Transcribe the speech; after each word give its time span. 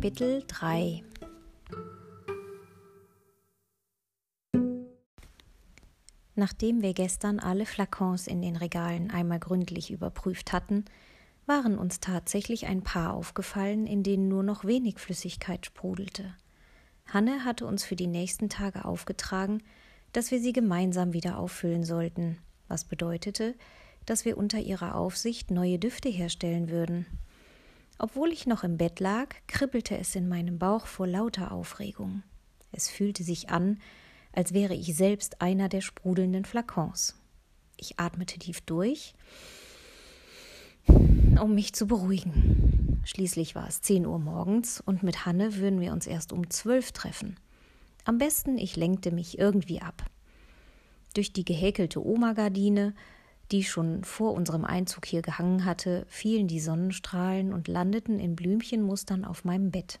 Kapitel 0.00 0.44
3 0.46 1.02
Nachdem 6.36 6.82
wir 6.82 6.94
gestern 6.94 7.40
alle 7.40 7.66
Flakons 7.66 8.28
in 8.28 8.40
den 8.40 8.54
Regalen 8.54 9.10
einmal 9.10 9.40
gründlich 9.40 9.90
überprüft 9.90 10.52
hatten, 10.52 10.84
waren 11.46 11.76
uns 11.76 11.98
tatsächlich 11.98 12.68
ein 12.68 12.84
paar 12.84 13.12
aufgefallen, 13.12 13.88
in 13.88 14.04
denen 14.04 14.28
nur 14.28 14.44
noch 14.44 14.64
wenig 14.64 15.00
Flüssigkeit 15.00 15.66
sprudelte. 15.66 16.32
Hanne 17.06 17.44
hatte 17.44 17.66
uns 17.66 17.82
für 17.82 17.96
die 17.96 18.06
nächsten 18.06 18.48
Tage 18.48 18.84
aufgetragen, 18.84 19.64
dass 20.12 20.30
wir 20.30 20.38
sie 20.38 20.52
gemeinsam 20.52 21.12
wieder 21.12 21.40
auffüllen 21.40 21.82
sollten, 21.82 22.38
was 22.68 22.84
bedeutete, 22.84 23.56
dass 24.06 24.24
wir 24.24 24.38
unter 24.38 24.60
ihrer 24.60 24.94
Aufsicht 24.94 25.50
neue 25.50 25.80
Düfte 25.80 26.08
herstellen 26.08 26.70
würden. 26.70 27.04
Obwohl 27.98 28.32
ich 28.32 28.46
noch 28.46 28.62
im 28.62 28.76
Bett 28.76 29.00
lag, 29.00 29.34
kribbelte 29.48 29.98
es 29.98 30.14
in 30.14 30.28
meinem 30.28 30.58
Bauch 30.58 30.86
vor 30.86 31.06
lauter 31.06 31.50
Aufregung. 31.50 32.22
Es 32.70 32.88
fühlte 32.88 33.24
sich 33.24 33.50
an, 33.50 33.80
als 34.32 34.52
wäre 34.52 34.74
ich 34.74 34.94
selbst 34.96 35.40
einer 35.42 35.68
der 35.68 35.80
sprudelnden 35.80 36.44
Flakons. 36.44 37.16
Ich 37.76 37.98
atmete 37.98 38.38
tief 38.38 38.60
durch, 38.60 39.14
um 40.86 41.54
mich 41.54 41.72
zu 41.72 41.86
beruhigen. 41.86 43.02
Schließlich 43.04 43.54
war 43.54 43.66
es 43.66 43.80
zehn 43.80 44.06
Uhr 44.06 44.18
morgens 44.18 44.80
und 44.80 45.02
mit 45.02 45.26
Hanne 45.26 45.56
würden 45.56 45.80
wir 45.80 45.92
uns 45.92 46.06
erst 46.06 46.32
um 46.32 46.50
zwölf 46.50 46.92
treffen. 46.92 47.36
Am 48.04 48.18
besten, 48.18 48.58
ich 48.58 48.76
lenkte 48.76 49.10
mich 49.10 49.38
irgendwie 49.38 49.80
ab. 49.80 50.04
Durch 51.14 51.32
die 51.32 51.44
gehäkelte 51.44 52.04
Oma-Gardine 52.04 52.94
die 53.50 53.64
schon 53.64 54.04
vor 54.04 54.34
unserem 54.34 54.64
Einzug 54.64 55.06
hier 55.06 55.22
gehangen 55.22 55.64
hatte, 55.64 56.06
fielen 56.08 56.48
die 56.48 56.60
Sonnenstrahlen 56.60 57.52
und 57.52 57.68
landeten 57.68 58.18
in 58.18 58.36
Blümchenmustern 58.36 59.24
auf 59.24 59.44
meinem 59.44 59.70
Bett. 59.70 60.00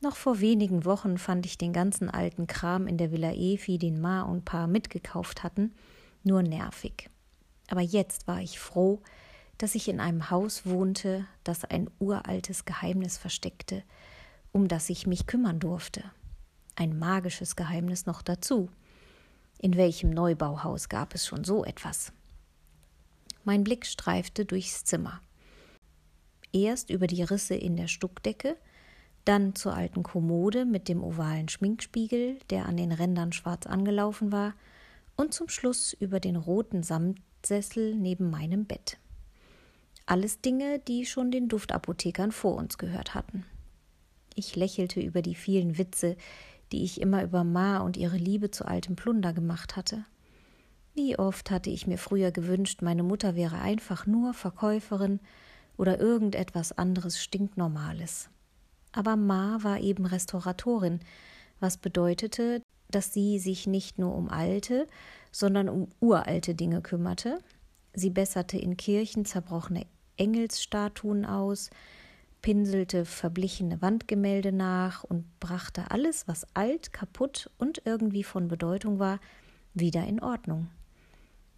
Noch 0.00 0.16
vor 0.16 0.40
wenigen 0.40 0.86
Wochen 0.86 1.18
fand 1.18 1.44
ich 1.44 1.58
den 1.58 1.74
ganzen 1.74 2.08
alten 2.08 2.46
Kram 2.46 2.86
in 2.86 2.96
der 2.96 3.12
Villa 3.12 3.32
Efi, 3.32 3.76
den 3.76 4.00
Ma 4.00 4.22
und 4.22 4.46
Pa 4.46 4.66
mitgekauft 4.66 5.42
hatten, 5.42 5.74
nur 6.24 6.42
nervig. 6.42 7.10
Aber 7.68 7.82
jetzt 7.82 8.26
war 8.26 8.40
ich 8.40 8.58
froh, 8.58 9.02
dass 9.58 9.74
ich 9.74 9.88
in 9.88 10.00
einem 10.00 10.30
Haus 10.30 10.64
wohnte, 10.64 11.26
das 11.44 11.66
ein 11.66 11.90
uraltes 11.98 12.64
Geheimnis 12.64 13.18
versteckte, 13.18 13.82
um 14.52 14.68
das 14.68 14.88
ich 14.88 15.06
mich 15.06 15.26
kümmern 15.26 15.60
durfte. 15.60 16.02
Ein 16.76 16.98
magisches 16.98 17.56
Geheimnis 17.56 18.06
noch 18.06 18.22
dazu. 18.22 18.70
In 19.58 19.76
welchem 19.76 20.08
Neubauhaus 20.08 20.88
gab 20.88 21.14
es 21.14 21.26
schon 21.26 21.44
so 21.44 21.62
etwas? 21.62 22.14
Mein 23.44 23.64
Blick 23.64 23.86
streifte 23.86 24.44
durchs 24.44 24.84
Zimmer. 24.84 25.20
Erst 26.52 26.90
über 26.90 27.06
die 27.06 27.22
Risse 27.22 27.54
in 27.54 27.76
der 27.76 27.88
Stuckdecke, 27.88 28.56
dann 29.24 29.54
zur 29.54 29.74
alten 29.74 30.02
Kommode 30.02 30.64
mit 30.64 30.88
dem 30.88 31.02
ovalen 31.02 31.48
Schminkspiegel, 31.48 32.38
der 32.50 32.66
an 32.66 32.76
den 32.76 32.92
Rändern 32.92 33.32
schwarz 33.32 33.66
angelaufen 33.66 34.32
war, 34.32 34.54
und 35.16 35.34
zum 35.34 35.48
Schluss 35.48 35.92
über 35.92 36.20
den 36.20 36.36
roten 36.36 36.82
Samtsessel 36.82 37.94
neben 37.94 38.30
meinem 38.30 38.64
Bett. 38.64 38.98
Alles 40.06 40.40
Dinge, 40.40 40.78
die 40.80 41.06
schon 41.06 41.30
den 41.30 41.48
Duftapothekern 41.48 42.32
vor 42.32 42.56
uns 42.56 42.78
gehört 42.78 43.14
hatten. 43.14 43.44
Ich 44.34 44.56
lächelte 44.56 45.00
über 45.00 45.22
die 45.22 45.34
vielen 45.34 45.78
Witze, 45.78 46.16
die 46.72 46.82
ich 46.82 47.00
immer 47.00 47.22
über 47.22 47.44
Ma 47.44 47.78
und 47.78 47.96
ihre 47.96 48.16
Liebe 48.16 48.50
zu 48.50 48.64
altem 48.64 48.96
Plunder 48.96 49.32
gemacht 49.32 49.76
hatte. 49.76 50.04
Wie 50.94 51.18
oft 51.18 51.50
hatte 51.50 51.70
ich 51.70 51.86
mir 51.86 51.98
früher 51.98 52.32
gewünscht, 52.32 52.82
meine 52.82 53.02
Mutter 53.02 53.36
wäre 53.36 53.60
einfach 53.60 54.06
nur 54.06 54.34
Verkäuferin 54.34 55.20
oder 55.76 56.00
irgendetwas 56.00 56.72
anderes 56.72 57.22
stinknormales. 57.22 58.28
Aber 58.92 59.16
Ma 59.16 59.58
war 59.62 59.80
eben 59.80 60.04
Restauratorin, 60.04 61.00
was 61.60 61.76
bedeutete, 61.76 62.60
dass 62.90 63.12
sie 63.12 63.38
sich 63.38 63.66
nicht 63.66 63.98
nur 63.98 64.14
um 64.14 64.28
alte, 64.28 64.86
sondern 65.30 65.68
um 65.68 65.88
uralte 66.00 66.54
Dinge 66.54 66.82
kümmerte. 66.82 67.38
Sie 67.94 68.10
besserte 68.10 68.58
in 68.58 68.76
Kirchen 68.76 69.24
zerbrochene 69.24 69.86
Engelsstatuen 70.16 71.24
aus, 71.24 71.70
pinselte 72.42 73.04
verblichene 73.04 73.80
Wandgemälde 73.80 74.50
nach 74.50 75.04
und 75.04 75.38
brachte 75.40 75.90
alles, 75.90 76.26
was 76.26 76.46
alt, 76.54 76.92
kaputt 76.92 77.50
und 77.58 77.82
irgendwie 77.84 78.24
von 78.24 78.48
Bedeutung 78.48 78.98
war, 78.98 79.20
wieder 79.72 80.04
in 80.04 80.20
Ordnung. 80.20 80.68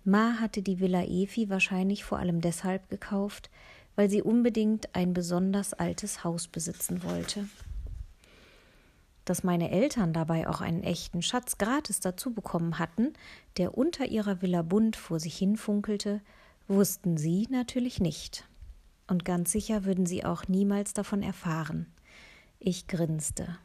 Ma 0.05 0.41
hatte 0.41 0.63
die 0.63 0.81
Villa 0.81 1.05
Efi 1.05 1.49
wahrscheinlich 1.49 2.05
vor 2.05 2.19
allem 2.19 2.41
deshalb 2.41 2.89
gekauft, 2.89 3.51
weil 3.95 4.11
sie 4.11 4.23
unbedingt 4.23 4.95
ein 4.95 5.13
besonders 5.13 5.75
altes 5.75 6.25
Haus 6.25 6.49
besitzen 6.49 7.03
wollte. 7.05 7.49
Dass 9.25 9.45
meine 9.45 9.71
Eltern 9.71 10.13
dabei 10.13 10.49
auch 10.49 10.61
einen 10.61 10.83
echten 10.83 11.23
Schatz 11.23 11.57
gratis 11.59 12.01
dazu 12.01 12.33
bekommen 12.33 12.79
hatten, 12.79 13.13
der 13.57 13.79
unter 13.79 14.07
ihrer 14.07 14.43
Villa 14.43 14.63
bunt 14.63 14.97
vor 14.97 15.21
sich 15.21 15.37
hinfunkelte, 15.37 16.21
wussten 16.67 17.17
sie 17.17 17.47
natürlich 17.51 18.01
nicht. 18.01 18.49
Und 19.07 19.25
ganz 19.25 19.53
sicher 19.53 19.84
würden 19.84 20.07
sie 20.07 20.25
auch 20.25 20.49
niemals 20.49 20.95
davon 20.95 21.23
erfahren. 21.23 21.87
Ich 22.59 22.89
grinste. 22.89 23.59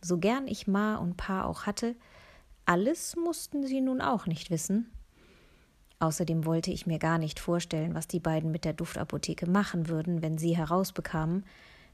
So 0.00 0.18
gern 0.18 0.46
ich 0.46 0.66
Ma 0.66 0.96
und 0.96 1.16
Pa 1.16 1.44
auch 1.44 1.66
hatte, 1.66 1.96
alles 2.64 3.16
mussten 3.16 3.66
sie 3.66 3.80
nun 3.80 4.00
auch 4.00 4.26
nicht 4.26 4.50
wissen, 4.50 4.90
Außerdem 6.02 6.46
wollte 6.46 6.72
ich 6.72 6.84
mir 6.84 6.98
gar 6.98 7.16
nicht 7.16 7.38
vorstellen, 7.38 7.94
was 7.94 8.08
die 8.08 8.18
beiden 8.18 8.50
mit 8.50 8.64
der 8.64 8.72
Duftapotheke 8.72 9.48
machen 9.48 9.86
würden, 9.88 10.20
wenn 10.20 10.36
sie 10.36 10.56
herausbekamen, 10.56 11.44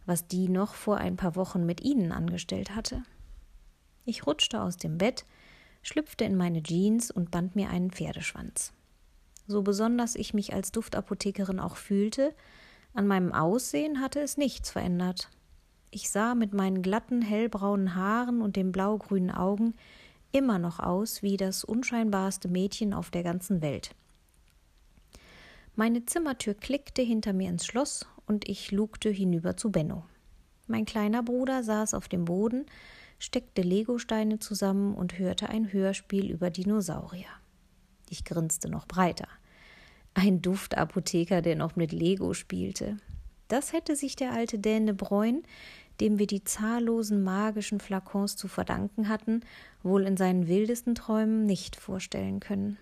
was 0.07 0.27
die 0.27 0.49
noch 0.49 0.73
vor 0.73 0.97
ein 0.97 1.17
paar 1.17 1.37
Wochen 1.37 1.67
mit 1.67 1.83
ihnen 1.83 2.11
angestellt 2.11 2.75
hatte. 2.75 3.03
Ich 4.07 4.27
rutschte 4.27 4.63
aus 4.63 4.79
dem 4.79 4.97
Bett, 4.97 5.27
schlüpfte 5.83 6.25
in 6.25 6.39
meine 6.39 6.63
Jeans 6.63 7.11
und 7.11 7.31
band 7.31 7.55
mir 7.55 7.69
einen 7.69 7.91
Pferdeschwanz. 7.91 8.73
So 9.47 9.61
besonders 9.61 10.15
ich 10.15 10.33
mich 10.33 10.55
als 10.55 10.73
Duftapothekerin 10.73 11.61
auch 11.61 11.77
fühlte, 11.77 12.35
an 12.95 13.07
meinem 13.07 13.35
Aussehen 13.35 14.01
hatte 14.01 14.21
es 14.21 14.39
nichts 14.39 14.71
verändert. 14.71 15.29
Ich 15.91 16.09
sah 16.09 16.35
mit 16.35 16.55
meinen 16.55 16.81
glatten, 16.81 17.21
hellbraunen 17.21 17.95
Haaren 17.95 18.41
und 18.41 18.57
den 18.57 18.73
blaugrünen 18.73 19.31
Augen 19.31 19.75
immer 20.33 20.59
noch 20.59 20.79
aus 20.79 21.23
wie 21.23 21.37
das 21.37 21.63
unscheinbarste 21.63 22.49
Mädchen 22.49 22.95
auf 22.95 23.11
der 23.11 23.23
ganzen 23.23 23.61
Welt. 23.61 23.95
Meine 25.79 26.05
Zimmertür 26.05 26.55
klickte 26.55 27.03
hinter 27.03 27.33
mir 27.33 27.49
ins 27.49 27.65
Schloss 27.65 28.05
und 28.27 28.49
ich 28.49 28.73
lugte 28.73 29.11
hinüber 29.11 29.57
zu 29.57 29.71
Benno. 29.71 30.05
Mein 30.67 30.87
kleiner 30.87 31.23
Bruder 31.23 31.63
saß 31.63 31.95
auf 31.95 32.09
dem 32.09 32.25
Boden, 32.25 32.67
steckte 33.21 33.63
Legosteine 33.63 34.41
zusammen 34.41 34.97
und 34.97 35.21
hörte 35.21 35.49
ein 35.49 35.73
Hörspiel 35.73 36.33
über 36.33 36.51
Dinosaurier. 36.51 37.29
Ich 38.11 38.25
grinste 38.25 38.69
noch 38.69 38.89
breiter. 38.89 39.29
Ein 40.15 40.43
Duftapotheker, 40.43 41.43
der 41.43 41.55
noch 41.55 41.77
mit 41.77 41.93
Lego 41.93 42.35
spielte. 42.35 42.97
Das 43.47 43.73
hätte 43.73 43.95
sich 43.95 44.17
der 44.17 44.33
alte 44.33 44.59
Däne 44.59 44.95
Bräun 44.95 45.45
dem 46.01 46.19
wir 46.19 46.27
die 46.27 46.45
zahllosen 46.45 47.23
magischen 47.23 47.81
Flakons 47.81 48.37
zu 48.37 48.49
verdanken 48.49 49.09
hatten, 49.09 49.41
wohl 49.83 50.05
in 50.05 50.17
seinen 50.17 50.47
wildesten 50.47 50.95
Träumen 50.95 51.47
nicht 51.47 51.77
vorstellen 51.77 52.41
können. 52.41 52.79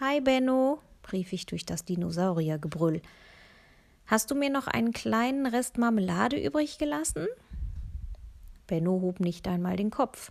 Hi, 0.00 0.20
Benno, 0.20 0.80
rief 1.14 1.32
ich 1.32 1.46
durch 1.46 1.64
das 1.64 1.84
Dinosauriergebrüll. 1.84 3.00
Hast 4.06 4.30
du 4.30 4.34
mir 4.34 4.50
noch 4.50 4.66
einen 4.66 4.92
kleinen 4.92 5.46
Rest 5.46 5.78
Marmelade 5.78 6.36
übrig 6.36 6.76
gelassen? 6.76 7.26
Benno 8.66 9.00
hob 9.00 9.20
nicht 9.20 9.48
einmal 9.48 9.76
den 9.76 9.90
Kopf. 9.90 10.30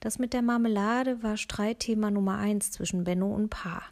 Das 0.00 0.18
mit 0.18 0.32
der 0.32 0.42
Marmelade 0.42 1.22
war 1.22 1.36
Streitthema 1.36 2.10
Nummer 2.10 2.38
eins 2.38 2.70
zwischen 2.70 3.04
Benno 3.04 3.32
und 3.32 3.48
Pa. 3.48 3.82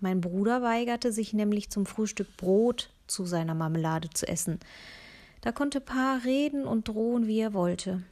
Mein 0.00 0.20
Bruder 0.20 0.62
weigerte 0.62 1.12
sich 1.12 1.32
nämlich 1.32 1.70
zum 1.70 1.86
Frühstück 1.86 2.36
Brot 2.36 2.90
zu 3.06 3.26
seiner 3.26 3.54
Marmelade 3.54 4.10
zu 4.10 4.26
essen. 4.26 4.60
Da 5.40 5.52
konnte 5.52 5.80
Pa 5.80 6.20
reden 6.24 6.66
und 6.66 6.88
drohen, 6.88 7.26
wie 7.26 7.40
er 7.40 7.52
wollte. 7.52 8.02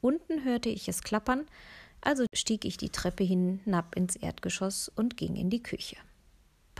Unten 0.00 0.44
hörte 0.44 0.68
ich 0.68 0.88
es 0.88 1.02
klappern, 1.02 1.46
also 2.00 2.24
stieg 2.34 2.64
ich 2.64 2.76
die 2.76 2.90
Treppe 2.90 3.24
hinab 3.24 3.96
ins 3.96 4.16
Erdgeschoss 4.16 4.88
und 4.88 5.16
ging 5.16 5.36
in 5.36 5.50
die 5.50 5.62
Küche. 5.62 5.96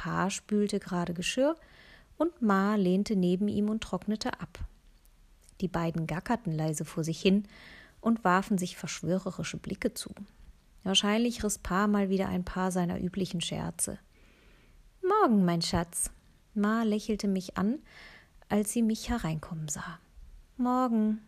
Pa 0.00 0.31
spülte 0.31 0.81
gerade 0.81 1.12
Geschirr 1.12 1.56
und 2.17 2.41
Ma 2.41 2.76
lehnte 2.76 3.17
neben 3.17 3.49
ihm 3.49 3.69
und 3.69 3.82
trocknete 3.82 4.41
ab. 4.41 4.58
Die 5.61 5.69
beiden 5.69 6.06
gackerten 6.06 6.52
leise 6.52 6.87
vor 6.87 7.05
sich 7.05 7.20
hin 7.20 7.44
und 8.00 8.25
warfen 8.25 8.56
sich 8.56 8.79
verschwörerische 8.79 9.58
Blicke 9.58 9.93
zu. 9.93 10.08
Wahrscheinlich 10.85 11.44
riss 11.44 11.58
Pa 11.58 11.87
mal 11.87 12.08
wieder 12.08 12.29
ein 12.29 12.44
paar 12.44 12.73
seiner 12.73 12.99
üblichen 12.99 13.43
Scherze. 13.43 13.99
Morgen, 15.06 15.44
mein 15.44 15.61
Schatz. 15.61 16.11
Ma 16.55 16.82
lächelte 16.82 17.29
mich 17.29 17.58
an 17.58 17.81
als 18.49 18.73
sie 18.73 18.82
mich 18.82 19.08
hereinkommen 19.08 19.69
sah. 19.69 20.00
Morgen. 20.56 21.20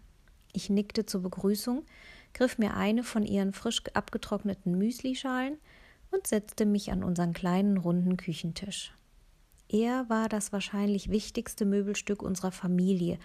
Ich 0.52 0.68
nickte 0.68 1.06
zur 1.06 1.22
Begrüßung, 1.22 1.86
griff 2.34 2.58
mir 2.58 2.74
eine 2.74 3.04
von 3.04 3.24
ihren 3.24 3.52
frisch 3.52 3.82
abgetrockneten 3.94 4.76
Müslischalen 4.76 5.56
und 6.12 6.26
setzte 6.26 6.66
mich 6.66 6.92
an 6.92 7.02
unseren 7.02 7.32
kleinen 7.32 7.76
runden 7.76 8.16
Küchentisch. 8.16 8.92
Er 9.68 10.08
war 10.08 10.28
das 10.28 10.52
wahrscheinlich 10.52 11.10
wichtigste 11.10 11.64
Möbelstück 11.64 12.22
unserer 12.22 12.52
Familie 12.52 13.18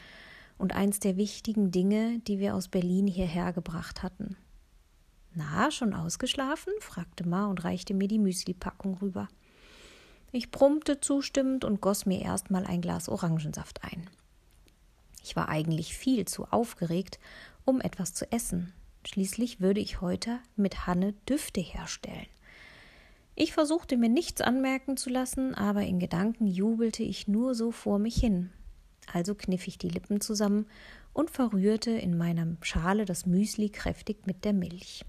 und 0.57 0.73
eins 0.73 0.99
der 0.99 1.17
wichtigen 1.17 1.71
Dinge, 1.71 2.19
die 2.19 2.39
wir 2.39 2.55
aus 2.55 2.69
Berlin 2.69 3.05
hierher 3.05 3.53
gebracht 3.53 4.01
hatten. 4.01 4.37
Na, 5.33 5.69
schon 5.69 5.93
ausgeschlafen? 5.93 6.73
fragte 6.79 7.27
Ma 7.27 7.45
und 7.47 7.63
reichte 7.63 7.93
mir 7.93 8.07
die 8.07 8.17
Müsli-Packung 8.17 8.97
rüber. 8.99 9.27
Ich 10.31 10.51
brummte 10.51 10.99
zustimmend 10.99 11.63
und 11.63 11.79
goss 11.81 12.05
mir 12.05 12.21
erstmal 12.21 12.65
ein 12.65 12.81
Glas 12.81 13.07
Orangensaft 13.07 13.83
ein. 13.83 14.09
Ich 15.23 15.35
war 15.35 15.49
eigentlich 15.49 15.95
viel 15.95 16.25
zu 16.25 16.45
aufgeregt, 16.45 17.19
um 17.65 17.81
etwas 17.81 18.13
zu 18.13 18.31
essen. 18.31 18.73
Schließlich 19.05 19.59
würde 19.59 19.79
ich 19.79 20.01
heute 20.01 20.39
mit 20.55 20.87
Hanne 20.87 21.13
Düfte 21.29 21.61
herstellen. 21.61 22.27
Ich 23.39 23.53
versuchte 23.53 23.97
mir 23.97 24.09
nichts 24.09 24.41
anmerken 24.41 24.97
zu 24.97 25.11
lassen, 25.11 25.53
aber 25.53 25.83
in 25.83 25.99
Gedanken 25.99 26.47
jubelte 26.47 27.03
ich 27.03 27.27
nur 27.27 27.53
so 27.53 27.71
vor 27.71 27.99
mich 27.99 28.15
hin. 28.15 28.49
Also 29.13 29.35
kniff 29.35 29.67
ich 29.67 29.77
die 29.77 29.89
Lippen 29.89 30.21
zusammen 30.21 30.65
und 31.13 31.29
verrührte 31.29 31.91
in 31.91 32.17
meiner 32.17 32.47
Schale 32.61 33.05
das 33.05 33.27
Müsli 33.27 33.69
kräftig 33.69 34.25
mit 34.25 34.43
der 34.43 34.53
Milch. 34.53 35.05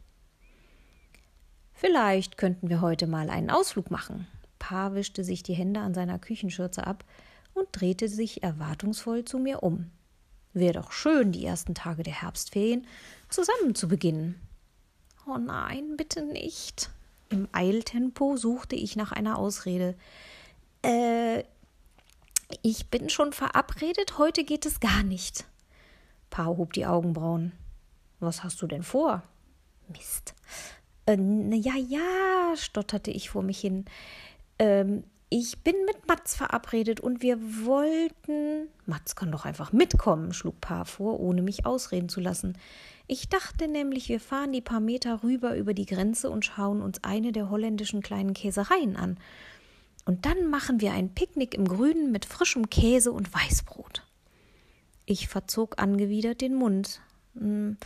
Vielleicht 1.72 2.36
könnten 2.36 2.68
wir 2.68 2.82
heute 2.82 3.06
mal 3.06 3.30
einen 3.30 3.48
Ausflug 3.48 3.90
machen. 3.90 4.26
Pa 4.58 4.92
wischte 4.92 5.24
sich 5.24 5.42
die 5.42 5.54
Hände 5.54 5.80
an 5.80 5.94
seiner 5.94 6.18
Küchenschürze 6.18 6.86
ab 6.86 7.06
und 7.54 7.68
drehte 7.72 8.10
sich 8.10 8.42
erwartungsvoll 8.42 9.24
zu 9.24 9.38
mir 9.38 9.62
um. 9.62 9.90
Wäre 10.52 10.74
doch 10.74 10.92
schön, 10.92 11.32
die 11.32 11.46
ersten 11.46 11.74
Tage 11.74 12.02
der 12.02 12.20
Herbstferien 12.20 12.86
zusammen 13.30 13.74
zu 13.74 13.88
beginnen. 13.88 14.38
Oh 15.26 15.38
nein, 15.38 15.96
bitte 15.96 16.22
nicht, 16.26 16.90
im 17.28 17.48
Eiltempo 17.52 18.36
suchte 18.36 18.76
ich 18.76 18.96
nach 18.96 19.12
einer 19.12 19.38
Ausrede. 19.38 19.96
Äh, 20.82 21.44
ich 22.62 22.88
bin 22.88 23.10
schon 23.10 23.32
verabredet, 23.32 24.18
heute 24.18 24.44
geht 24.44 24.64
es 24.66 24.80
gar 24.80 25.02
nicht. 25.02 25.46
Pa 26.30 26.46
hob 26.46 26.72
die 26.72 26.86
Augenbrauen. 26.86 27.52
Was 28.20 28.42
hast 28.42 28.60
du 28.62 28.66
denn 28.66 28.82
vor? 28.82 29.22
Mist. 29.88 30.34
Äh, 31.06 31.16
ja, 31.54 31.74
ja, 31.76 32.56
stotterte 32.56 33.10
ich 33.10 33.30
vor 33.30 33.42
mich 33.42 33.60
hin. 33.60 33.84
Ähm, 34.58 35.04
ich 35.30 35.58
bin 35.58 35.74
mit 35.84 36.08
Mats 36.08 36.34
verabredet 36.34 37.00
und 37.00 37.22
wir 37.22 37.38
wollten. 37.64 38.68
Mats 38.86 39.14
kann 39.14 39.30
doch 39.30 39.44
einfach 39.44 39.72
mitkommen, 39.72 40.32
schlug 40.32 40.60
Pa 40.60 40.84
vor, 40.84 41.20
ohne 41.20 41.42
mich 41.42 41.66
ausreden 41.66 42.08
zu 42.08 42.20
lassen. 42.20 42.56
Ich 43.06 43.28
dachte 43.28 43.68
nämlich, 43.68 44.08
wir 44.08 44.20
fahren 44.20 44.52
die 44.52 44.60
paar 44.60 44.80
Meter 44.80 45.22
rüber 45.22 45.56
über 45.56 45.74
die 45.74 45.86
Grenze 45.86 46.30
und 46.30 46.44
schauen 46.44 46.80
uns 46.80 47.04
eine 47.04 47.32
der 47.32 47.50
holländischen 47.50 48.02
kleinen 48.02 48.34
Käsereien 48.34 48.96
an. 48.96 49.18
Und 50.06 50.24
dann 50.24 50.48
machen 50.48 50.80
wir 50.80 50.92
ein 50.92 51.12
Picknick 51.14 51.54
im 51.54 51.68
Grünen 51.68 52.10
mit 52.10 52.24
frischem 52.24 52.70
Käse 52.70 53.12
und 53.12 53.32
Weißbrot. 53.34 54.06
Ich 55.04 55.28
verzog 55.28 55.80
angewidert 55.80 56.40
den 56.40 56.54
Mund. 56.54 57.02
Hm, 57.34 57.76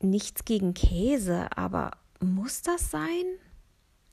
nichts 0.00 0.44
gegen 0.44 0.74
Käse, 0.74 1.48
aber 1.56 1.92
muss 2.20 2.60
das 2.60 2.90
sein? 2.90 3.24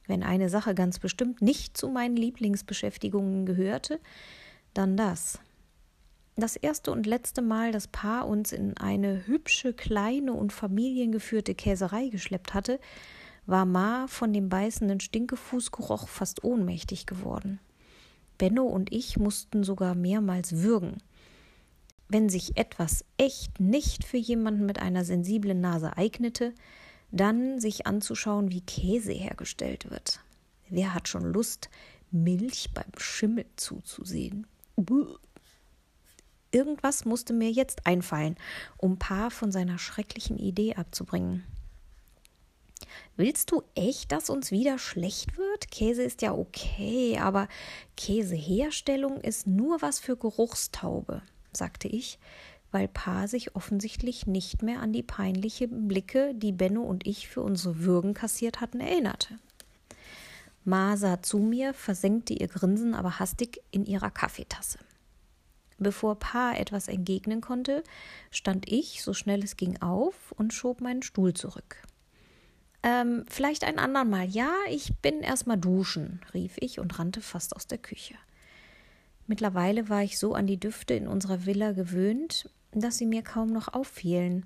Wenn 0.08 0.24
eine 0.24 0.50
Sache 0.50 0.74
ganz 0.74 1.00
bestimmt 1.00 1.42
nicht 1.42 1.78
zu 1.78 1.90
meinen 1.90 2.16
Lieblingsbeschäftigungen 2.16 3.46
gehörte, 3.46 4.00
dann 4.74 4.98
das. 4.98 5.40
Das 6.36 6.56
erste 6.56 6.92
und 6.92 7.06
letzte 7.06 7.42
Mal 7.42 7.72
das 7.72 7.88
Paar 7.88 8.28
uns 8.28 8.52
in 8.52 8.78
eine 8.78 9.26
hübsche, 9.26 9.74
kleine 9.74 10.34
und 10.34 10.54
familiengeführte 10.54 11.56
Käserei 11.56 12.10
geschleppt 12.10 12.54
hatte, 12.54 12.80
war 13.48 13.66
Ma 13.66 14.08
von 14.08 14.34
dem 14.34 14.50
beißenden 14.50 15.00
Stinkefußgeruch 15.00 16.08
fast 16.08 16.44
ohnmächtig 16.44 17.06
geworden. 17.06 17.60
Benno 18.38 18.64
und 18.64 18.94
ich 18.94 19.18
mussten 19.18 19.64
sogar 19.64 19.96
mehrmals 19.96 20.58
würgen. 20.58 20.98
Wenn 22.08 22.30
sich 22.30 22.56
etwas 22.56 23.04
echt 23.18 23.60
nicht 23.60 24.04
für 24.04 24.18
jemanden 24.18 24.66
mit 24.66 24.80
einer 24.80 25.04
sensiblen 25.04 25.60
Nase 25.60 25.98
eignete, 25.98 26.54
dann 27.12 27.60
sich 27.60 27.88
anzuschauen, 27.88 28.52
wie 28.52 28.62
Käse 28.62 29.14
hergestellt 29.14 29.90
wird. 29.90 30.20
Wer 30.70 30.94
hat 30.94 31.08
schon 31.08 31.24
Lust, 31.24 31.70
Milch 32.12 32.70
beim 32.74 32.92
Schimmel 32.98 33.46
zuzusehen? 33.56 34.48
Buh. 34.76 35.18
Irgendwas 36.52 37.06
musste 37.06 37.34
mir 37.34 37.52
jetzt 37.52 37.86
einfallen, 37.86 38.36
um 38.78 38.98
Pa 38.98 39.30
von 39.30 39.52
seiner 39.52 39.78
schrecklichen 39.80 40.38
Idee 40.38 40.76
abzubringen. 40.76 41.44
Willst 43.16 43.52
du 43.52 43.64
echt, 43.76 44.12
dass 44.12 44.30
uns 44.30 44.52
wieder 44.52 44.78
schlecht 44.78 45.38
wird? 45.38 45.72
Käse 45.72 46.04
ist 46.04 46.22
ja 46.22 46.34
okay, 46.34 47.18
aber 47.18 47.48
Käseherstellung 47.96 49.20
ist 49.22 49.48
nur 49.48 49.82
was 49.82 50.00
für 50.00 50.16
Geruchstaube, 50.16 51.22
sagte 51.52 51.88
ich, 51.88 52.20
weil 52.72 52.88
Pa 52.88 53.28
sich 53.28 53.56
offensichtlich 53.56 54.28
nicht 54.28 54.62
mehr 54.62 54.82
an 54.82 54.94
die 54.94 55.04
peinlichen 55.04 55.88
Blicke, 55.88 56.34
die 56.36 56.52
Benno 56.52 56.82
und 56.82 57.08
ich 57.08 57.28
für 57.28 57.42
unsere 57.42 57.80
Würgen 57.80 58.14
kassiert 58.14 58.62
hatten, 58.62 58.80
erinnerte. 58.80 59.40
Ma 60.64 60.98
sah 60.98 61.22
zu 61.22 61.40
mir, 61.40 61.74
versenkte 61.74 62.34
ihr 62.34 62.48
Grinsen 62.48 62.94
aber 62.94 63.20
hastig 63.20 63.62
in 63.72 63.86
ihrer 63.86 64.12
Kaffeetasse. 64.12 64.80
Bevor 65.80 66.20
Pa 66.20 66.54
etwas 66.54 66.88
entgegnen 66.88 67.40
konnte, 67.40 67.84
stand 68.32 68.70
ich, 68.70 69.04
so 69.04 69.14
schnell 69.14 69.44
es 69.44 69.58
ging, 69.58 69.82
auf 69.82 70.34
und 70.34 70.54
schob 70.54 70.82
meinen 70.82 71.04
Stuhl 71.04 71.34
zurück. 71.34 71.78
Ähm, 72.84 73.26
vielleicht 73.30 73.64
ein 73.64 73.80
andermal. 73.80 74.28
Ja, 74.28 74.54
ich 74.70 74.96
bin 75.02 75.22
erstmal 75.22 75.58
duschen, 75.58 76.22
rief 76.34 76.56
ich 76.60 76.80
und 76.80 76.98
rannte 77.00 77.22
fast 77.22 77.56
aus 77.56 77.68
der 77.68 77.78
Küche. 77.78 78.16
Mittlerweile 79.28 79.90
war 79.90 80.04
ich 80.04 80.18
so 80.18 80.34
an 80.34 80.48
die 80.48 80.60
Düfte 80.60 80.94
in 80.94 81.08
unserer 81.08 81.46
Villa 81.46 81.74
gewöhnt, 81.74 82.50
dass 82.72 82.98
sie 82.98 83.06
mir 83.06 83.24
kaum 83.24 83.50
noch 83.52 83.74
auffielen. 83.74 84.46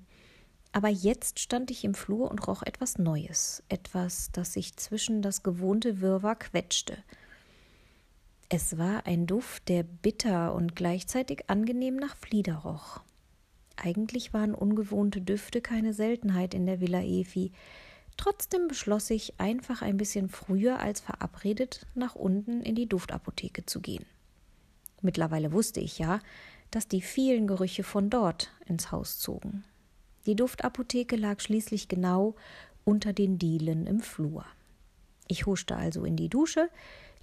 Aber 0.72 0.88
jetzt 0.88 1.38
stand 1.38 1.70
ich 1.70 1.84
im 1.84 1.94
Flur 1.94 2.30
und 2.30 2.46
roch 2.46 2.62
etwas 2.62 2.98
Neues, 2.98 3.62
etwas, 3.68 4.30
das 4.32 4.52
sich 4.54 4.76
zwischen 4.76 5.22
das 5.22 5.42
gewohnte 5.42 6.00
Wirrwarr 6.00 6.36
quetschte– 6.36 6.96
es 8.54 8.76
war 8.76 9.06
ein 9.06 9.26
Duft, 9.26 9.70
der 9.70 9.82
bitter 9.82 10.54
und 10.54 10.76
gleichzeitig 10.76 11.48
angenehm 11.48 11.96
nach 11.96 12.14
Flieder 12.18 12.56
roch. 12.56 13.00
Eigentlich 13.76 14.34
waren 14.34 14.54
ungewohnte 14.54 15.22
Düfte 15.22 15.62
keine 15.62 15.94
Seltenheit 15.94 16.52
in 16.52 16.66
der 16.66 16.78
Villa 16.78 17.00
Efi. 17.00 17.52
Trotzdem 18.18 18.68
beschloss 18.68 19.08
ich, 19.08 19.40
einfach 19.40 19.80
ein 19.80 19.96
bisschen 19.96 20.28
früher 20.28 20.80
als 20.80 21.00
verabredet 21.00 21.86
nach 21.94 22.14
unten 22.14 22.60
in 22.60 22.74
die 22.74 22.86
Duftapotheke 22.86 23.64
zu 23.64 23.80
gehen. 23.80 24.04
Mittlerweile 25.00 25.52
wusste 25.52 25.80
ich 25.80 25.98
ja, 25.98 26.20
dass 26.72 26.88
die 26.88 27.02
vielen 27.02 27.46
Gerüche 27.46 27.84
von 27.84 28.10
dort 28.10 28.50
ins 28.66 28.90
Haus 28.90 29.20
zogen. 29.20 29.62
Die 30.26 30.34
Duftapotheke 30.34 31.16
lag 31.16 31.38
schließlich 31.38 31.86
genau 31.86 32.34
unter 32.84 33.12
den 33.12 33.38
Dielen 33.38 33.86
im 33.86 34.00
Flur. 34.00 34.44
Ich 35.28 35.46
huschte 35.46 35.76
also 35.76 36.04
in 36.04 36.16
die 36.16 36.28
Dusche, 36.28 36.68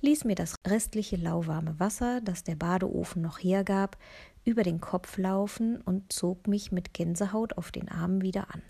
ließ 0.01 0.23
mir 0.23 0.35
das 0.35 0.55
restliche 0.65 1.17
lauwarme 1.17 1.79
Wasser, 1.79 2.21
das 2.21 2.43
der 2.43 2.55
Badeofen 2.55 3.21
noch 3.21 3.39
hergab, 3.39 3.97
über 4.45 4.63
den 4.63 4.79
Kopf 4.79 5.17
laufen 5.17 5.81
und 5.81 6.13
zog 6.13 6.47
mich 6.47 6.71
mit 6.71 6.93
Gänsehaut 6.93 7.57
auf 7.57 7.71
den 7.71 7.89
Armen 7.89 8.21
wieder 8.21 8.53
an. 8.53 8.61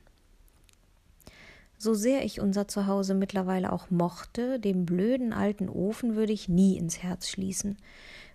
So 1.78 1.94
sehr 1.94 2.26
ich 2.26 2.42
unser 2.42 2.68
Zuhause 2.68 3.14
mittlerweile 3.14 3.72
auch 3.72 3.90
mochte, 3.90 4.60
dem 4.60 4.86
blöden 4.86 5.32
alten 5.32 5.70
Ofen 5.70 6.16
würde 6.16 6.34
ich 6.34 6.50
nie 6.50 6.78
ins 6.78 7.02
Herz 7.02 7.30
schließen. 7.30 7.78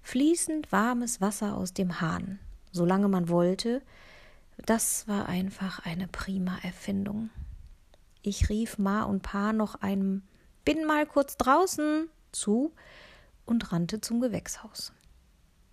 Fließend 0.05 0.71
warmes 0.71 1.23
Wasser 1.23 1.57
aus 1.57 1.73
dem 1.73 2.03
Hahn, 2.03 2.39
solange 2.71 3.09
man 3.09 3.31
wollte, 3.31 3.81
das 4.59 5.09
war 5.09 5.31
einfach 5.31 5.85
eine 5.87 6.09
prima 6.09 6.59
Erfindung. 6.63 7.31
Ich 8.21 8.51
rief 8.51 8.77
Ma 8.77 9.05
und 9.05 9.23
Pa 9.23 9.55
noch 9.55 9.77
einem 9.77 10.23
Bin 10.65 10.85
mal 10.85 11.07
kurz 11.07 11.39
draußen 11.39 12.09
zu 12.33 12.75
und 13.47 13.73
rannte 13.73 14.03
zum 14.03 14.21
Gewächshaus. 14.21 14.93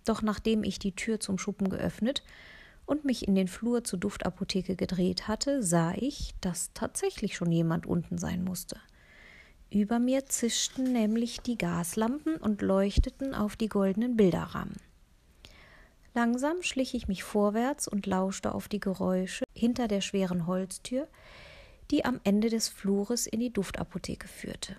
Doch 0.06 0.22
nachdem 0.22 0.64
ich 0.64 0.78
die 0.78 0.96
Tür 0.96 1.20
zum 1.20 1.38
Schuppen 1.38 1.68
geöffnet 1.68 2.24
und 2.86 3.04
mich 3.04 3.28
in 3.28 3.34
den 3.34 3.48
Flur 3.48 3.84
zur 3.84 3.98
Duftapotheke 3.98 4.76
gedreht 4.76 5.28
hatte, 5.28 5.62
sah 5.62 5.92
ich, 5.92 6.34
dass 6.40 6.72
tatsächlich 6.72 7.36
schon 7.36 7.52
jemand 7.52 7.84
unten 7.84 8.16
sein 8.16 8.42
musste. 8.42 8.80
Über 9.72 9.98
mir 9.98 10.26
zischten 10.26 10.92
nämlich 10.92 11.40
die 11.40 11.56
Gaslampen 11.56 12.36
und 12.36 12.60
leuchteten 12.60 13.34
auf 13.34 13.56
die 13.56 13.70
goldenen 13.70 14.18
Bilderrahmen. 14.18 14.76
Langsam 16.12 16.60
schlich 16.60 16.94
ich 16.94 17.08
mich 17.08 17.22
vorwärts 17.24 17.88
und 17.88 18.04
lauschte 18.04 18.54
auf 18.54 18.68
die 18.68 18.80
Geräusche 18.80 19.44
hinter 19.54 19.88
der 19.88 20.02
schweren 20.02 20.46
Holztür, 20.46 21.08
die 21.90 22.04
am 22.04 22.20
Ende 22.22 22.50
des 22.50 22.68
Flures 22.68 23.26
in 23.26 23.40
die 23.40 23.50
Duftapotheke 23.50 24.28
führte. 24.28 24.76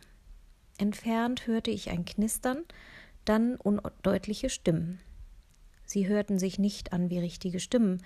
Entfernt 0.77 1.47
hörte 1.47 1.71
ich 1.71 1.89
ein 1.89 2.05
Knistern, 2.05 2.63
dann 3.25 3.55
undeutliche 3.55 4.51
Stimmen. 4.51 4.99
Sie 5.87 6.07
hörten 6.07 6.37
sich 6.37 6.59
nicht 6.59 6.93
an 6.93 7.09
wie 7.09 7.17
richtige 7.17 7.59
Stimmen, 7.59 8.03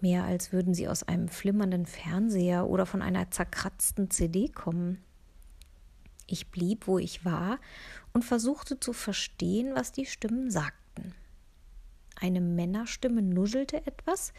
mehr 0.00 0.24
als 0.24 0.52
würden 0.52 0.72
sie 0.72 0.88
aus 0.88 1.02
einem 1.02 1.28
flimmernden 1.28 1.84
Fernseher 1.84 2.66
oder 2.66 2.86
von 2.86 3.02
einer 3.02 3.30
zerkratzten 3.30 4.08
CD 4.08 4.48
kommen. 4.48 5.04
Ich 6.26 6.50
blieb, 6.50 6.86
wo 6.86 6.98
ich 6.98 7.24
war, 7.24 7.58
und 8.12 8.24
versuchte 8.24 8.80
zu 8.80 8.92
verstehen, 8.92 9.74
was 9.74 9.92
die 9.92 10.06
Stimmen 10.06 10.50
sagten. 10.50 11.14
Eine 12.20 12.40
Männerstimme 12.40 13.22
nuschelte 13.22 13.86
etwas, 13.86 14.32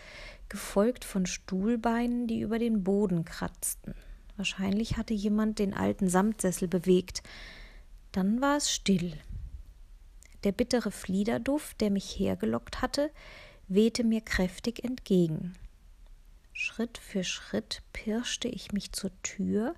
gefolgt 0.49 1.05
von 1.05 1.25
Stuhlbeinen, 1.25 2.27
die 2.27 2.39
über 2.39 2.57
den 2.57 2.83
Boden 2.83 3.25
kratzten. 3.25 3.93
Wahrscheinlich 4.37 4.97
hatte 4.97 5.13
jemand 5.13 5.59
den 5.59 5.73
alten 5.73 6.09
Samtsessel 6.09 6.67
bewegt. 6.67 7.21
Dann 8.11 8.41
war 8.41 8.57
es 8.57 8.71
still. 8.71 9.13
Der 10.43 10.51
bittere 10.51 10.91
Fliederduft, 10.91 11.81
der 11.81 11.89
mich 11.89 12.19
hergelockt 12.19 12.81
hatte, 12.81 13.11
wehte 13.67 14.03
mir 14.03 14.21
kräftig 14.21 14.83
entgegen. 14.83 15.53
Schritt 16.57 16.97
für 16.97 17.25
Schritt 17.25 17.83
pirschte 17.91 18.47
ich 18.47 18.71
mich 18.71 18.93
zur 18.93 19.11
Tür 19.23 19.75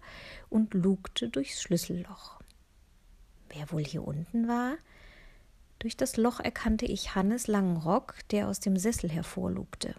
und 0.48 0.75
lugte 0.75 1.27
durchs 1.27 1.60
Schlüsselloch. 1.60 2.39
Wer 3.50 3.72
wohl 3.72 3.84
hier 3.84 4.07
unten 4.07 4.48
war? 4.48 4.75
Durch 5.79 5.98
das 5.98 6.17
Loch 6.17 6.39
erkannte 6.39 6.86
ich 6.86 7.15
Hannes 7.15 7.48
langen 7.48 7.77
Rock, 7.77 8.19
der 8.29 8.48
aus 8.48 8.60
dem 8.60 8.77
Sessel 8.77 9.10
hervorlugte. 9.10 9.96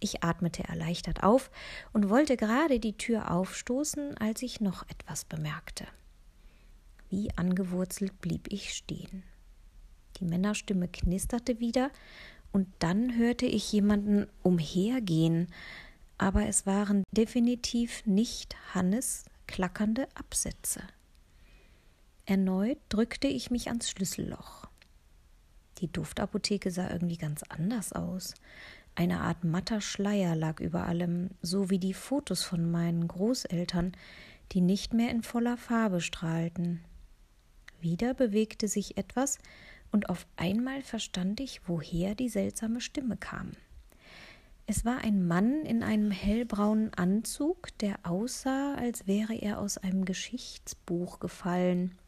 Ich 0.00 0.24
atmete 0.24 0.64
erleichtert 0.64 1.22
auf 1.22 1.50
und 1.92 2.08
wollte 2.08 2.38
gerade 2.38 2.80
die 2.80 2.96
Tür 2.96 3.30
aufstoßen, 3.30 4.16
als 4.16 4.40
ich 4.40 4.62
noch 4.62 4.88
etwas 4.88 5.26
bemerkte. 5.26 5.86
Wie 7.10 7.30
angewurzelt 7.36 8.22
blieb 8.22 8.50
ich 8.50 8.72
stehen. 8.72 9.22
Die 10.18 10.24
Männerstimme 10.24 10.88
knisterte 10.88 11.60
wieder, 11.60 11.90
und 12.52 12.68
dann 12.78 13.16
hörte 13.16 13.46
ich 13.46 13.70
jemanden 13.72 14.28
umhergehen, 14.42 15.48
aber 16.22 16.46
es 16.46 16.66
waren 16.66 17.02
definitiv 17.10 18.06
nicht 18.06 18.54
Hannes 18.74 19.24
klackernde 19.48 20.06
Absätze. 20.14 20.80
Erneut 22.26 22.78
drückte 22.90 23.26
ich 23.26 23.50
mich 23.50 23.66
ans 23.66 23.90
Schlüsselloch. 23.90 24.68
Die 25.78 25.90
Duftapotheke 25.90 26.70
sah 26.70 26.88
irgendwie 26.90 27.16
ganz 27.16 27.42
anders 27.42 27.92
aus. 27.92 28.34
Eine 28.94 29.22
Art 29.22 29.42
matter 29.42 29.80
Schleier 29.80 30.36
lag 30.36 30.60
über 30.60 30.86
allem, 30.86 31.30
so 31.40 31.70
wie 31.70 31.80
die 31.80 31.92
Fotos 31.92 32.44
von 32.44 32.70
meinen 32.70 33.08
Großeltern, 33.08 33.90
die 34.52 34.60
nicht 34.60 34.94
mehr 34.94 35.10
in 35.10 35.24
voller 35.24 35.56
Farbe 35.56 36.00
strahlten. 36.00 36.84
Wieder 37.80 38.14
bewegte 38.14 38.68
sich 38.68 38.96
etwas, 38.96 39.38
und 39.90 40.08
auf 40.08 40.24
einmal 40.36 40.82
verstand 40.82 41.40
ich, 41.40 41.62
woher 41.66 42.14
die 42.14 42.28
seltsame 42.28 42.80
Stimme 42.80 43.16
kam. 43.16 43.50
Es 44.66 44.84
war 44.84 44.98
ein 44.98 45.26
Mann 45.26 45.64
in 45.64 45.82
einem 45.82 46.10
hellbraunen 46.10 46.94
Anzug, 46.94 47.76
der 47.78 47.98
aussah, 48.04 48.74
als 48.74 49.06
wäre 49.06 49.34
er 49.34 49.58
aus 49.58 49.76
einem 49.76 50.04
Geschichtsbuch 50.04 51.18
gefallen. 51.18 51.98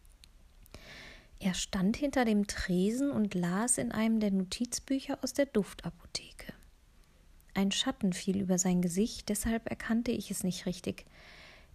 Er 1.41 1.55
stand 1.55 1.97
hinter 1.97 2.25
dem 2.25 2.47
Tresen 2.47 3.11
und 3.11 3.35
las 3.35 3.77
in 3.77 3.93
einem 3.93 4.21
der 4.21 4.31
Notizbücher 4.31 5.19
aus 5.23 5.35
der 5.35 5.47
Duftapotheke. 5.47 6.53
Ein 7.55 7.71
Schatten 7.71 8.13
fiel 8.13 8.41
über 8.41 8.59
sein 8.59 8.83
Gesicht, 8.83 9.29
deshalb 9.29 9.69
erkannte 9.69 10.11
ich 10.11 10.31
es 10.31 10.43
nicht 10.43 10.65
richtig. 10.67 11.05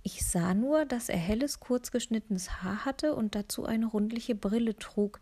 Ich 0.01 0.25
sah 0.25 0.53
nur, 0.53 0.85
dass 0.85 1.09
er 1.09 1.17
helles, 1.17 1.59
kurzgeschnittenes 1.59 2.63
Haar 2.63 2.85
hatte 2.85 3.15
und 3.15 3.35
dazu 3.35 3.65
eine 3.65 3.85
rundliche 3.85 4.33
Brille 4.33 4.77
trug, 4.77 5.19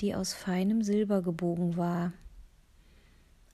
die 0.00 0.14
aus 0.14 0.34
feinem 0.34 0.82
Silber 0.82 1.20
gebogen 1.20 1.76
war. 1.76 2.12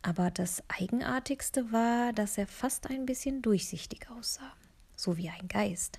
Aber 0.07 0.31
das 0.31 0.63
Eigenartigste 0.69 1.73
war, 1.73 2.13
dass 2.13 2.39
er 2.39 2.47
fast 2.47 2.89
ein 2.89 3.07
bisschen 3.07 3.43
durchsichtig 3.43 4.09
aussah, 4.09 4.53
so 4.95 5.17
wie 5.17 5.31
ein 5.31 5.49
Geist. 5.49 5.99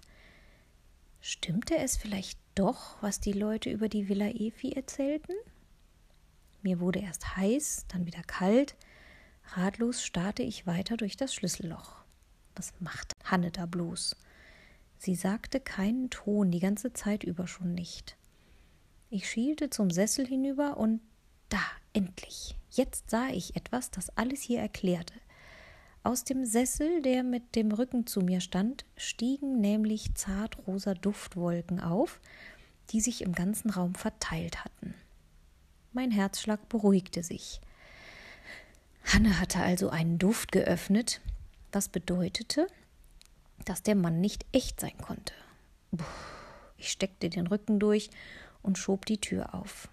Stimmte 1.20 1.78
es 1.78 1.98
vielleicht 1.98 2.40
doch, 2.56 3.02
was 3.02 3.20
die 3.20 3.34
Leute 3.34 3.70
über 3.70 3.90
die 3.90 4.08
Villa 4.08 4.30
Efi 4.30 4.72
erzählten? 4.72 5.34
Mir 6.62 6.80
wurde 6.80 7.00
erst 7.00 7.36
heiß, 7.36 7.84
dann 7.90 8.06
wieder 8.06 8.22
kalt. 8.22 8.78
Ratlos 9.56 10.02
starrte 10.02 10.42
ich 10.42 10.66
weiter 10.66 10.96
durch 10.96 11.18
das 11.18 11.34
Schlüsselloch. 11.34 11.98
Was 12.56 12.72
macht 12.80 13.12
Hanne 13.26 13.52
da 13.52 13.66
bloß? 13.66 14.16
Sie 15.00 15.16
sagte 15.16 15.60
keinen 15.60 16.10
Ton, 16.12 16.50
die 16.52 16.62
ganze 16.62 16.94
Zeit 16.94 17.26
über 17.26 17.46
schon 17.46 17.74
nicht. 17.74 18.16
Ich 19.10 19.30
schielte 19.30 19.70
zum 19.70 19.92
Sessel 19.92 20.26
hinüber 20.26 20.78
und 20.78 21.02
da, 21.50 21.60
endlich. 21.92 22.56
Jetzt 22.78 23.10
sah 23.10 23.30
ich 23.30 23.56
etwas, 23.56 23.90
das 23.90 24.16
alles 24.16 24.40
hier 24.40 24.60
erklärte. 24.60 25.16
Aus 26.04 26.24
dem 26.24 26.46
Sessel, 26.46 27.02
der 27.02 27.24
mit 27.24 27.56
dem 27.56 27.72
Rücken 27.72 28.06
zu 28.06 28.22
mir 28.22 28.40
stand, 28.40 28.86
stiegen 28.96 29.60
nämlich 29.60 30.14
zartrosa 30.14 30.94
Duftwolken 30.94 31.80
auf, 31.80 32.22
die 32.92 33.02
sich 33.02 33.24
im 33.24 33.34
ganzen 33.34 33.72
Raum 33.72 33.96
verteilt 33.96 34.64
hatten. 34.64 34.94
Mein 35.92 36.12
Herzschlag 36.12 36.70
beruhigte 36.70 37.24
sich. 37.24 37.62
Hanne 39.06 39.40
hatte 39.40 39.60
also 39.60 39.90
einen 39.90 40.20
Duft 40.20 40.52
geöffnet, 40.52 41.20
was 41.72 41.90
bedeutete, 41.90 42.68
dass 43.66 43.82
der 43.82 43.96
Mann 43.96 44.22
nicht 44.22 44.46
echt 44.52 44.80
sein 44.80 44.98
konnte. 45.00 45.34
Ich 46.78 46.92
steckte 46.92 47.28
den 47.32 47.48
Rücken 47.48 47.80
durch 47.80 48.12
und 48.62 48.78
schob 48.78 49.08
die 49.08 49.20
Tür 49.20 49.56
auf. 49.56 49.90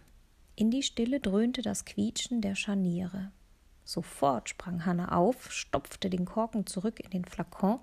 In 0.57 0.71
die 0.71 0.83
Stille 0.83 1.21
dröhnte 1.21 1.63
das 1.63 1.85
Quietschen 1.85 2.41
der 2.41 2.55
Scharniere. 2.55 3.33
Sofort 3.85 4.49
sprang 4.49 4.87
Hanne 4.87 5.13
auf, 5.13 5.51
stopfte 5.53 6.09
den 6.09 6.25
Korken 6.25 6.67
zurück 6.67 7.01
in 7.01 7.11
den 7.11 7.25
Flakon 7.25 7.81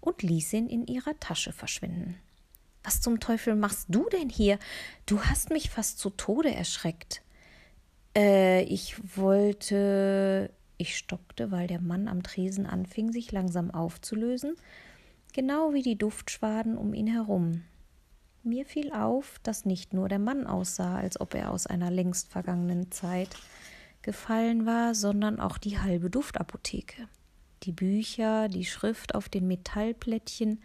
und 0.00 0.22
ließ 0.22 0.52
ihn 0.52 0.68
in 0.68 0.86
ihrer 0.86 1.18
Tasche 1.18 1.52
verschwinden. 1.52 2.16
Was 2.84 3.00
zum 3.00 3.20
Teufel 3.20 3.54
machst 3.54 3.86
du 3.88 4.08
denn 4.10 4.28
hier? 4.28 4.58
Du 5.06 5.20
hast 5.22 5.50
mich 5.50 5.70
fast 5.70 5.98
zu 5.98 6.10
Tode 6.10 6.54
erschreckt. 6.54 7.22
Äh, 8.16 8.62
ich 8.64 8.96
wollte. 9.16 10.50
Ich 10.78 10.96
stockte, 10.96 11.52
weil 11.52 11.68
der 11.68 11.80
Mann 11.80 12.08
am 12.08 12.24
Tresen 12.24 12.66
anfing, 12.66 13.12
sich 13.12 13.30
langsam 13.30 13.70
aufzulösen, 13.70 14.56
genau 15.32 15.74
wie 15.74 15.82
die 15.82 15.96
Duftschwaden 15.96 16.76
um 16.76 16.92
ihn 16.92 17.06
herum. 17.06 17.62
Mir 18.44 18.66
fiel 18.66 18.92
auf, 18.92 19.38
dass 19.44 19.64
nicht 19.64 19.94
nur 19.94 20.08
der 20.08 20.18
Mann 20.18 20.48
aussah, 20.48 20.96
als 20.96 21.20
ob 21.20 21.34
er 21.34 21.52
aus 21.52 21.68
einer 21.68 21.90
längst 21.90 22.28
vergangenen 22.28 22.90
Zeit 22.90 23.30
gefallen 24.02 24.66
war, 24.66 24.96
sondern 24.96 25.38
auch 25.38 25.58
die 25.58 25.78
halbe 25.78 26.10
Duftapotheke. 26.10 27.06
Die 27.62 27.72
Bücher, 27.72 28.48
die 28.48 28.64
Schrift 28.64 29.14
auf 29.14 29.28
den 29.28 29.46
Metallplättchen, 29.46 30.60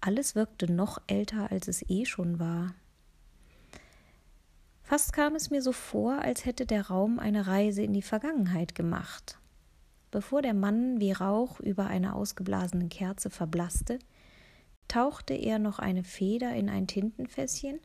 alles 0.00 0.34
wirkte 0.34 0.72
noch 0.72 1.02
älter, 1.06 1.50
als 1.50 1.68
es 1.68 1.88
eh 1.90 2.06
schon 2.06 2.38
war. 2.38 2.74
Fast 4.82 5.12
kam 5.12 5.34
es 5.34 5.50
mir 5.50 5.60
so 5.60 5.72
vor, 5.72 6.18
als 6.22 6.46
hätte 6.46 6.64
der 6.64 6.88
Raum 6.88 7.18
eine 7.18 7.46
Reise 7.46 7.82
in 7.82 7.92
die 7.92 8.02
Vergangenheit 8.02 8.74
gemacht. 8.74 9.38
Bevor 10.10 10.40
der 10.42 10.54
Mann 10.54 10.98
wie 10.98 11.12
Rauch 11.12 11.60
über 11.60 11.86
einer 11.86 12.16
ausgeblasenen 12.16 12.88
Kerze 12.88 13.28
verblasste, 13.30 13.98
tauchte 14.92 15.32
er 15.32 15.58
noch 15.58 15.78
eine 15.78 16.04
Feder 16.04 16.54
in 16.54 16.68
ein 16.68 16.86
Tintenfässchen 16.86 17.80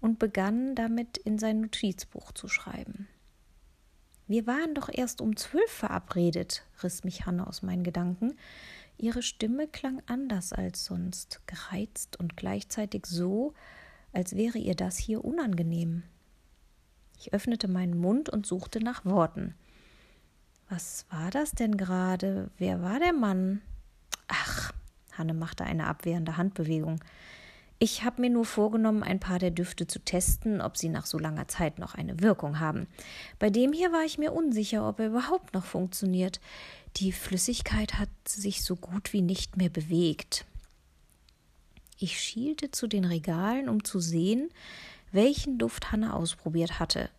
und 0.00 0.20
begann 0.20 0.76
damit 0.76 1.16
in 1.16 1.40
sein 1.40 1.60
Notizbuch 1.60 2.30
zu 2.30 2.46
schreiben. 2.46 3.08
Wir 4.28 4.46
waren 4.46 4.74
doch 4.74 4.88
erst 4.92 5.20
um 5.20 5.36
zwölf 5.36 5.70
verabredet, 5.70 6.64
riss 6.84 7.02
mich 7.02 7.26
Hanne 7.26 7.48
aus 7.48 7.62
meinen 7.62 7.82
Gedanken. 7.82 8.36
Ihre 8.96 9.22
Stimme 9.22 9.66
klang 9.66 10.00
anders 10.06 10.52
als 10.52 10.84
sonst, 10.84 11.40
gereizt 11.46 12.18
und 12.20 12.36
gleichzeitig 12.36 13.06
so, 13.06 13.52
als 14.12 14.36
wäre 14.36 14.58
ihr 14.58 14.76
das 14.76 14.96
hier 14.98 15.24
unangenehm. 15.24 16.04
Ich 17.18 17.32
öffnete 17.32 17.66
meinen 17.66 17.98
Mund 17.98 18.28
und 18.28 18.46
suchte 18.46 18.78
nach 18.78 19.04
Worten. 19.04 19.54
Was 20.68 21.06
war 21.10 21.30
das 21.32 21.52
denn 21.52 21.76
gerade? 21.76 22.50
Wer 22.56 22.82
war 22.82 23.00
der 23.00 23.12
Mann? 23.12 23.62
Ach, 24.28 24.65
Hanne 25.18 25.34
machte 25.34 25.64
eine 25.64 25.86
abwehrende 25.86 26.36
Handbewegung. 26.36 27.00
Ich 27.78 28.04
habe 28.04 28.22
mir 28.22 28.30
nur 28.30 28.46
vorgenommen, 28.46 29.02
ein 29.02 29.20
paar 29.20 29.38
der 29.38 29.50
Düfte 29.50 29.86
zu 29.86 29.98
testen, 29.98 30.62
ob 30.62 30.78
sie 30.78 30.88
nach 30.88 31.04
so 31.04 31.18
langer 31.18 31.46
Zeit 31.46 31.78
noch 31.78 31.94
eine 31.94 32.20
Wirkung 32.20 32.58
haben. 32.58 32.86
Bei 33.38 33.50
dem 33.50 33.72
hier 33.72 33.92
war 33.92 34.02
ich 34.04 34.16
mir 34.16 34.32
unsicher, 34.32 34.88
ob 34.88 34.98
er 34.98 35.08
überhaupt 35.08 35.52
noch 35.52 35.64
funktioniert. 35.64 36.40
Die 36.96 37.12
Flüssigkeit 37.12 37.98
hat 37.98 38.08
sich 38.26 38.64
so 38.64 38.76
gut 38.76 39.12
wie 39.12 39.20
nicht 39.20 39.58
mehr 39.58 39.68
bewegt. 39.68 40.46
Ich 41.98 42.18
schielte 42.18 42.70
zu 42.70 42.86
den 42.86 43.04
Regalen, 43.04 43.68
um 43.68 43.84
zu 43.84 44.00
sehen, 44.00 44.48
welchen 45.12 45.58
Duft 45.58 45.92
Hanne 45.92 46.14
ausprobiert 46.14 46.78
hatte. 46.78 47.10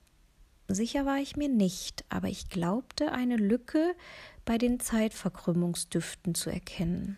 Sicher 0.68 1.06
war 1.06 1.18
ich 1.18 1.36
mir 1.36 1.50
nicht, 1.50 2.04
aber 2.10 2.28
ich 2.28 2.50
glaubte, 2.50 3.12
eine 3.12 3.38
Lücke 3.38 3.96
bei 4.44 4.58
den 4.58 4.80
Zeitverkrümmungsdüften 4.80 6.36
zu 6.36 6.50
erkennen. 6.50 7.18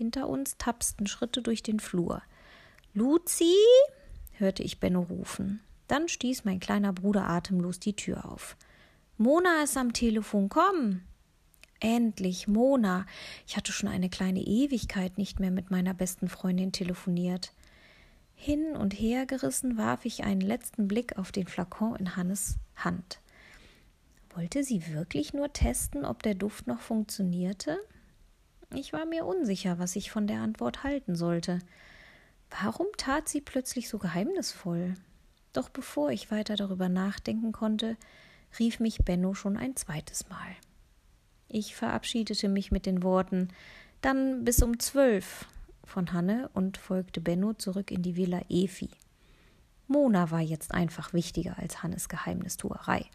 Hinter 0.00 0.30
uns 0.30 0.56
tapsten 0.56 1.06
Schritte 1.06 1.42
durch 1.42 1.62
den 1.62 1.78
Flur. 1.78 2.22
Luzi? 2.94 3.54
hörte 4.32 4.62
ich 4.62 4.80
Benno 4.80 5.02
rufen. 5.02 5.60
Dann 5.88 6.08
stieß 6.08 6.46
mein 6.46 6.58
kleiner 6.58 6.94
Bruder 6.94 7.28
atemlos 7.28 7.80
die 7.80 7.94
Tür 7.94 8.24
auf. 8.24 8.56
Mona 9.18 9.62
ist 9.62 9.76
am 9.76 9.92
Telefon, 9.92 10.48
komm! 10.48 11.02
Endlich, 11.80 12.48
Mona. 12.48 13.04
Ich 13.46 13.58
hatte 13.58 13.72
schon 13.72 13.90
eine 13.90 14.08
kleine 14.08 14.40
Ewigkeit 14.40 15.18
nicht 15.18 15.38
mehr 15.38 15.50
mit 15.50 15.70
meiner 15.70 15.92
besten 15.92 16.30
Freundin 16.30 16.72
telefoniert. 16.72 17.52
Hin 18.34 18.74
und 18.76 18.94
her 18.94 19.26
gerissen 19.26 19.76
warf 19.76 20.06
ich 20.06 20.24
einen 20.24 20.40
letzten 20.40 20.88
Blick 20.88 21.18
auf 21.18 21.30
den 21.30 21.46
Flakon 21.46 21.96
in 21.96 22.16
Hannes 22.16 22.56
Hand. 22.74 23.20
Wollte 24.34 24.64
sie 24.64 24.94
wirklich 24.94 25.34
nur 25.34 25.52
testen, 25.52 26.06
ob 26.06 26.22
der 26.22 26.36
Duft 26.36 26.66
noch 26.66 26.80
funktionierte? 26.80 27.78
Ich 28.74 28.92
war 28.92 29.04
mir 29.04 29.26
unsicher, 29.26 29.78
was 29.78 29.96
ich 29.96 30.10
von 30.10 30.26
der 30.26 30.40
Antwort 30.40 30.84
halten 30.84 31.16
sollte. 31.16 31.58
Warum 32.62 32.86
tat 32.96 33.28
sie 33.28 33.40
plötzlich 33.40 33.88
so 33.88 33.98
geheimnisvoll? 33.98 34.94
Doch 35.52 35.68
bevor 35.68 36.10
ich 36.10 36.30
weiter 36.30 36.54
darüber 36.54 36.88
nachdenken 36.88 37.52
konnte, 37.52 37.96
rief 38.58 38.78
mich 38.78 38.98
Benno 38.98 39.34
schon 39.34 39.56
ein 39.56 39.74
zweites 39.76 40.28
Mal. 40.28 40.56
Ich 41.48 41.74
verabschiedete 41.74 42.48
mich 42.48 42.70
mit 42.70 42.86
den 42.86 43.02
Worten 43.02 43.48
Dann 44.02 44.44
bis 44.44 44.62
um 44.62 44.78
zwölf 44.78 45.46
von 45.84 46.12
Hanne 46.12 46.48
und 46.54 46.78
folgte 46.78 47.20
Benno 47.20 47.52
zurück 47.54 47.90
in 47.90 48.02
die 48.02 48.16
Villa 48.16 48.40
Efi. 48.48 48.90
Mona 49.88 50.30
war 50.30 50.40
jetzt 50.40 50.72
einfach 50.72 51.12
wichtiger 51.12 51.58
als 51.58 51.82
Hannes 51.82 52.08
Geheimnistuerei. 52.08 53.06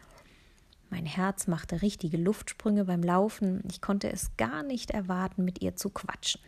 Mein 0.89 1.05
Herz 1.05 1.47
machte 1.47 1.81
richtige 1.81 2.17
Luftsprünge 2.17 2.85
beim 2.85 3.03
Laufen. 3.03 3.61
Ich 3.69 3.81
konnte 3.81 4.11
es 4.11 4.35
gar 4.37 4.63
nicht 4.63 4.91
erwarten, 4.91 5.43
mit 5.43 5.61
ihr 5.61 5.75
zu 5.75 5.89
quatschen. 5.89 6.41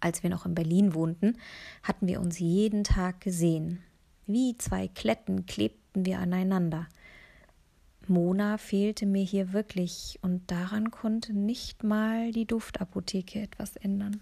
Als 0.00 0.22
wir 0.22 0.30
noch 0.30 0.46
in 0.46 0.54
Berlin 0.54 0.94
wohnten, 0.94 1.36
hatten 1.82 2.06
wir 2.06 2.20
uns 2.20 2.38
jeden 2.38 2.84
Tag 2.84 3.20
gesehen. 3.20 3.82
Wie 4.26 4.56
zwei 4.56 4.88
Kletten 4.88 5.44
klebten 5.44 6.06
wir 6.06 6.18
aneinander. 6.18 6.88
Mona 8.06 8.58
fehlte 8.58 9.06
mir 9.06 9.22
hier 9.22 9.52
wirklich, 9.52 10.18
und 10.22 10.50
daran 10.50 10.90
konnte 10.90 11.32
nicht 11.32 11.84
mal 11.84 12.32
die 12.32 12.46
Duftapotheke 12.46 13.40
etwas 13.40 13.76
ändern. 13.76 14.20